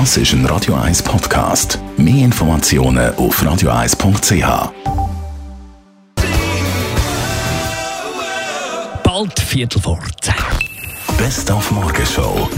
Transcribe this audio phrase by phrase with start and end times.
[0.00, 1.78] Das ist ein Radio 1 Podcast.
[1.96, 4.72] Mehr Informationen auf radio1.ch.
[9.04, 10.34] Bald Viertel vor zehn.
[11.16, 12.50] Best auf Morgenshow.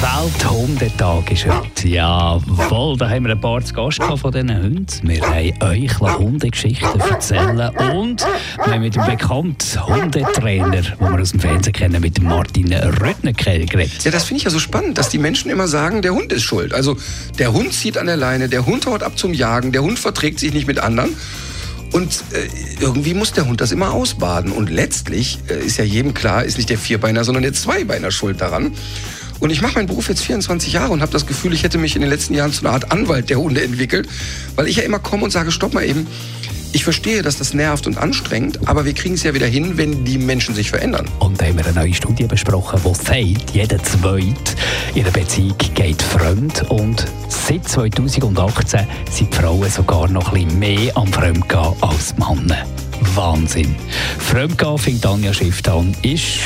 [0.00, 1.88] Welthundetag ist heute.
[1.88, 4.88] Jawohl, da haben wir ein paar zu Gast von diesen Hunden.
[5.02, 8.24] Wir haben euch Hundegeschichten erzählen und
[8.64, 13.32] wir haben mit dem bekannten Hundetrainer, den wir aus dem Fernsehen kennen, mit Martin Röttner
[13.32, 14.04] geredet.
[14.04, 16.44] Ja, das finde ich ja so spannend, dass die Menschen immer sagen, der Hund ist
[16.44, 16.72] schuld.
[16.72, 16.96] Also
[17.40, 20.38] der Hund zieht an der Leine, der Hund haut ab zum Jagen, der Hund verträgt
[20.38, 21.16] sich nicht mit anderen.
[21.92, 22.48] Und äh,
[22.80, 24.52] irgendwie muss der Hund das immer ausbaden.
[24.52, 28.40] Und letztlich äh, ist ja jedem klar, ist nicht der Vierbeiner, sondern der Zweibeiner schuld
[28.40, 28.72] daran.
[29.40, 31.94] Und ich mache meinen Beruf jetzt 24 Jahre und habe das Gefühl, ich hätte mich
[31.94, 34.08] in den letzten Jahren zu einer Art Anwalt der Hunde entwickelt,
[34.56, 36.06] weil ich ja immer komme und sage, stopp mal eben,
[36.72, 40.04] ich verstehe, dass das nervt und anstrengend, aber wir kriegen es ja wieder hin, wenn
[40.04, 41.08] die Menschen sich verändern.
[41.18, 44.34] Und da haben wir eine neue Studie besprochen, die sagt, jeder Zweite
[44.94, 46.68] in einer Beziehung geht fremd.
[46.68, 52.66] Und seit 2018 sind Frauen sogar noch ein bisschen mehr am Fremdgehen als Männer.
[53.14, 53.74] Wahnsinn.
[54.18, 56.40] Fremdgehen, fängt Anja Schiff an, ist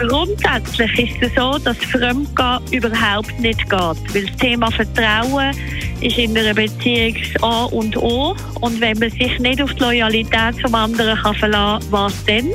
[0.00, 3.70] Grundsätzlich ist es so, dass Fremdgehen überhaupt nicht geht.
[3.70, 5.54] Weil das Thema Vertrauen
[6.00, 8.34] ist in einer Beziehung A und O.
[8.62, 12.48] Und wenn man sich nicht auf die Loyalität zum anderen kann verlassen kann, was dann?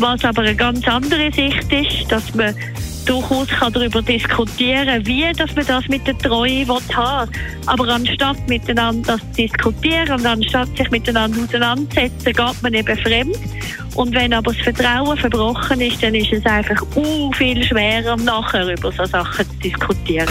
[0.00, 2.52] Was aber eine ganz andere Sicht ist, dass man
[3.06, 7.30] durchaus kann darüber diskutieren wie dass man das mit der Treue haben.
[7.66, 13.36] Aber anstatt miteinander das zu diskutieren und anstatt sich miteinander auseinanderzusetzen, geht man eben fremd.
[13.94, 18.68] Und wenn aber das Vertrauen verbrochen ist, dann ist es einfach uh, viel schwerer, nachher
[18.68, 20.28] über so Sachen zu diskutieren.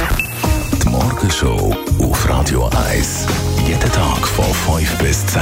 [0.84, 3.28] Die Morgenshow auf Radio 1.
[3.68, 4.46] Jeden Tag von
[4.78, 5.42] 5 bis 10.